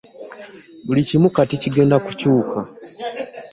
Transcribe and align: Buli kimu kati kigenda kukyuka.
Buli 0.85 1.01
kimu 1.09 1.27
kati 1.35 1.55
kigenda 1.61 1.95
kukyuka. 2.05 2.57